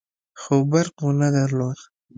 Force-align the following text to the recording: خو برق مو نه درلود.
خو 0.41 0.55
برق 0.71 0.93
مو 1.01 1.09
نه 1.21 1.29
درلود. 1.35 1.79